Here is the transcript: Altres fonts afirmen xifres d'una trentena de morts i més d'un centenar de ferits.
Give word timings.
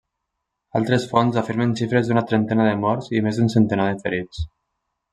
Altres 0.79 1.05
fonts 1.11 1.37
afirmen 1.41 1.77
xifres 1.81 2.09
d'una 2.09 2.25
trentena 2.33 2.67
de 2.71 2.75
morts 2.87 3.13
i 3.19 3.25
més 3.29 3.41
d'un 3.41 3.55
centenar 3.59 3.91
de 3.93 4.05
ferits. 4.09 4.45